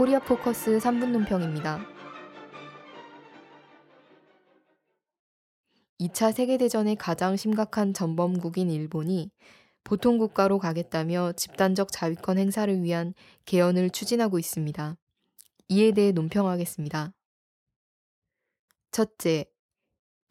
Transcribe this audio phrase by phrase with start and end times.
[0.00, 1.86] 코리아 포커스 3분 논평입니다.
[6.00, 9.30] 2차 세계대전의 가장 심각한 전범국인 일본이
[9.84, 13.12] 보통 국가로 가겠다며 집단적 자위권 행사를 위한
[13.44, 14.96] 개헌을 추진하고 있습니다.
[15.68, 17.12] 이에 대해 논평하겠습니다.
[18.92, 19.44] 첫째,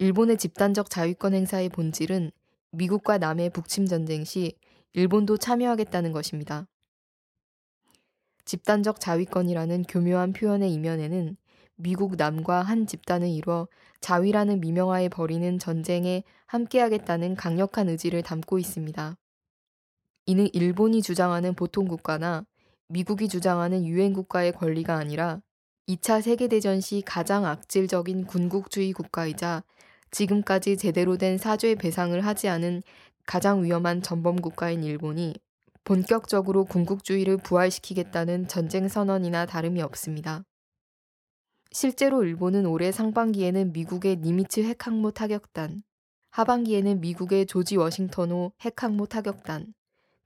[0.00, 2.32] 일본의 집단적 자위권 행사의 본질은
[2.72, 4.58] 미국과 남의 북침 전쟁 시
[4.94, 6.66] 일본도 참여하겠다는 것입니다.
[8.50, 11.36] 집단적 자위권이라는 교묘한 표현의 이면에는
[11.76, 13.68] 미국 남과 한 집단을 이뤄
[14.00, 19.16] 자위라는 미명하에 벌이는 전쟁에 함께하겠다는 강력한 의지를 담고 있습니다.
[20.26, 22.44] 이는 일본이 주장하는 보통 국가나
[22.88, 25.40] 미국이 주장하는 유엔 국가의 권리가 아니라
[25.86, 29.62] 2차 세계대전 시 가장 악질적인 군국주의 국가이자
[30.10, 32.82] 지금까지 제대로 된 사죄 배상을 하지 않은
[33.26, 35.36] 가장 위험한 전범 국가인 일본이
[35.90, 40.44] 본격적으로 군국주의를 부활시키겠다는 전쟁 선언이나 다름이 없습니다.
[41.72, 45.82] 실제로 일본은 올해 상반기에는 미국의 니미츠 핵항모 타격단,
[46.30, 49.74] 하반기에는 미국의 조지 워싱턴호 핵항모 타격단,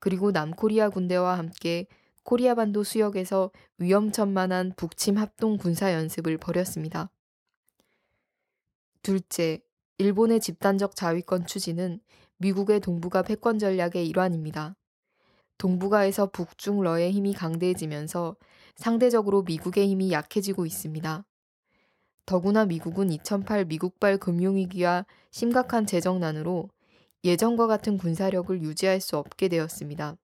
[0.00, 1.86] 그리고 남코리아 군대와 함께
[2.24, 7.08] 코리아 반도 수역에서 위험천만한 북침 합동 군사 연습을 벌였습니다.
[9.02, 9.62] 둘째,
[9.98, 12.00] 일본의 집단적 자위권 추진은
[12.38, 14.74] 미국의 동북아 패권 전략의 일환입니다.
[15.58, 18.36] 동북아에서 북중러의 힘이 강대해지면서
[18.76, 21.24] 상대적으로 미국의 힘이 약해지고 있습니다.
[22.26, 26.68] 더구나 미국은 2008 미국발 금융위기와 심각한 재정난으로
[27.24, 30.16] 예전과 같은 군사력을 유지할 수 없게 되었습니다.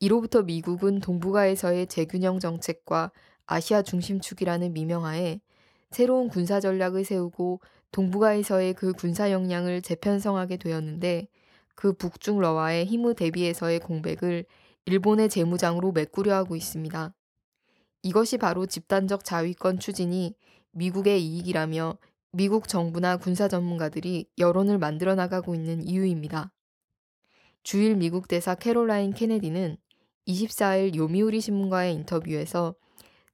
[0.00, 3.12] 이로부터 미국은 동북아에서의 재균형 정책과
[3.46, 5.40] 아시아 중심축이라는 미명하에
[5.90, 7.60] 새로운 군사 전략을 세우고
[7.92, 11.28] 동북아에서의 그 군사 역량을 재편성하게 되었는데
[11.74, 14.44] 그 북중러와의 힘의 대비에서의 공백을
[14.86, 17.14] 일본의 재무장으로 메꾸려 하고 있습니다.
[18.02, 20.34] 이것이 바로 집단적 자위권 추진이
[20.72, 21.96] 미국의 이익이라며
[22.32, 26.52] 미국 정부나 군사 전문가들이 여론을 만들어 나가고 있는 이유입니다.
[27.62, 29.78] 주일 미국 대사 캐롤라인 케네디는
[30.26, 32.74] 24일 요미우리 신문과의 인터뷰에서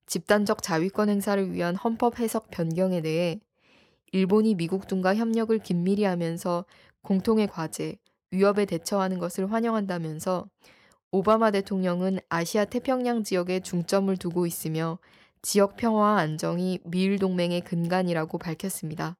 [0.06, 3.40] 집단적 자위권 행사를 위한 헌법 해석 변경에 대해
[4.12, 6.64] 일본이 미국 등과 협력을 긴밀히 하면서
[7.02, 7.96] 공통의 과제,
[8.30, 10.48] 위협에 대처하는 것을 환영한다면서
[11.12, 14.98] 오바마 대통령은 아시아 태평양 지역에 중점을 두고 있으며
[15.42, 19.16] 지역 평화와 안정이 미일 동맹의 근간이라고 밝혔습니다.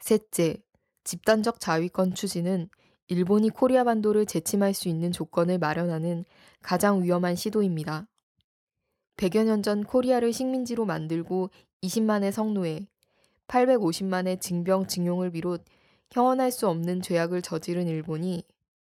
[0.00, 0.56] 셋째,
[1.04, 2.70] 집단적 자위권 추진은
[3.08, 6.24] 일본이 코리아 반도를 재침할 수 있는 조건을 마련하는
[6.62, 8.06] 가장 위험한 시도입니다.
[9.18, 11.50] 100여 년 전 코리아를 식민지로 만들고
[11.82, 12.86] 20만의 성노예,
[13.48, 15.62] 850만의 징병 징용을 비롯
[16.10, 18.44] 형언할 수 없는 죄악을 저지른 일본이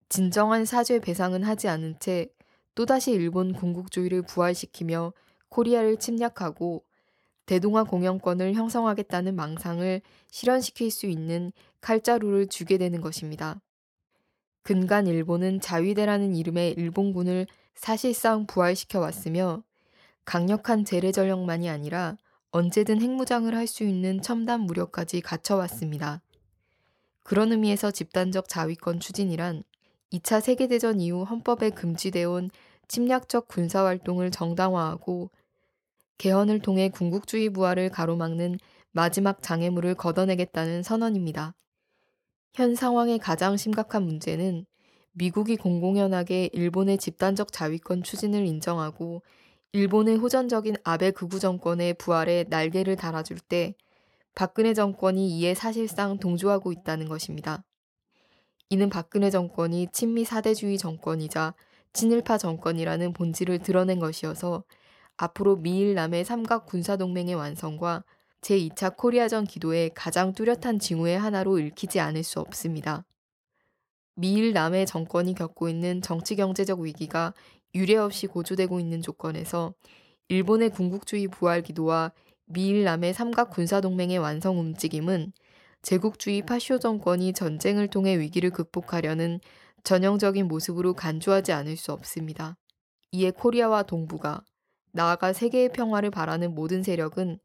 [0.09, 2.29] 진정한 사죄 배상은 하지 않은 채
[2.75, 5.13] 또다시 일본 군국주의를 부활시키며
[5.49, 6.83] 코리아를 침략하고
[7.45, 13.61] 대동아 공영권을 형성하겠다는 망상을 실현시킬 수 있는 칼자루를 주게 되는 것입니다.
[14.63, 19.63] 근간 일본은 자위대라는 이름의 일본군을 사실상 부활시켜 왔으며
[20.25, 22.17] 강력한 재래 전력만이 아니라
[22.51, 26.21] 언제든 핵무장을 할 수 있는 첨단 무력까지 갖춰왔습니다.
[27.23, 29.63] 그런 의미에서 집단적 자위권 추진이란
[30.11, 32.49] 2차 세계대전 이후 헌법에 금지되어 온
[32.87, 35.29] 침략적 군사활동을 정당화하고
[36.17, 38.57] 개헌을 통해 군국주의 부활을 가로막는
[38.91, 41.53] 마지막 장애물을 걷어내겠다는 선언입니다.
[42.53, 44.65] 현 상황의 가장 심각한 문제는
[45.11, 49.21] 미국이 공공연하게 일본의 집단적 자위권 추진을 인정하고
[49.71, 53.75] 일본의 호전적인 아베 극우 정권의 부활에 날개를 달아줄 때
[54.33, 57.63] 박근혜 정권이 이에 사실상 동조하고 있다는 것입니다.
[58.71, 61.55] 이는 박근혜 정권이 친미 사대주의 정권이자
[61.93, 64.63] 친일파 정권이라는 본질을 드러낸 것이어서
[65.17, 68.03] 앞으로 미일 남의 삼각 군사동맹의 완성과
[68.41, 73.05] 제2차 코리아전 기도의 가장 뚜렷한 징후의 하나로 읽히지 않을 수 없습니다.
[74.13, 77.33] 미일 남의 정권이 겪고 있는 정치 경제적 위기가
[77.73, 79.73] 유례 없이 고조되고 있는 조건에서
[80.27, 82.11] 일본의 군국주의 부활 기도와
[82.45, 85.33] 미일 남의 삼각 군사동맹의 완성 움직임은
[85.81, 89.39] 제국주의 파쇼 정권이 전쟁을 통해 위기를 극복하려는
[89.83, 92.57] 전형적인 모습으로 간주하지 않을 수 없습니다.
[93.11, 94.43] 이에 코리아와 동북아,
[94.91, 97.39] 나아가 세계의 평화를 바라는 모든 세력은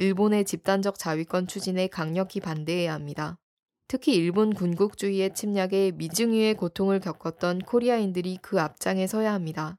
[0.00, 3.38] 일본의 집단적 자위권 추진에 강력히 반대해야 합니다.
[3.88, 9.78] 특히 일본 군국주의의 침략에 미증유의 고통을 겪었던 코리아인들이 그 앞장에 서야 합니다.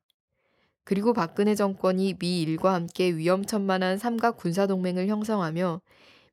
[0.84, 5.82] 그리고 박근혜 정권이 미일과 함께 위험천만한 삼각 군사동맹을 형성하며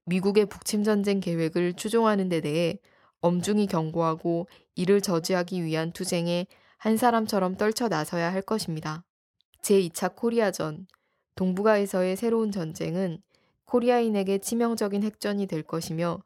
[0.06, 2.78] 미국의 북침전쟁 계획을 추종하는 데 대해
[3.20, 6.46] 엄중히 경고하고 이를 저지하기 위한 투쟁에
[6.78, 9.04] 한 사람처럼 떨쳐 나서야 할 것입니다.
[9.62, 10.86] 제2차 코리아전,
[11.34, 13.18] 동북아에서의 새로운 전쟁은
[13.64, 16.22] 코리아인에게 치명적인 핵전이 될 것이며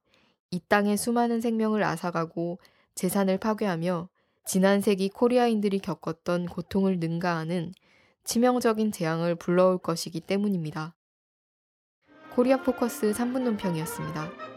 [0.50, 2.58] 이 땅의 수많은 생명을 앗아가고
[2.94, 4.10] 재산을 파괴하며
[4.44, 7.72] 지난 세기 코리아인들이 겪었던 고통을 능가하는
[8.24, 10.94] 치명적인 재앙을 불러올 것이기 때문입니다.
[12.30, 14.49] 코리아 포커스 3분 논평이었습니다.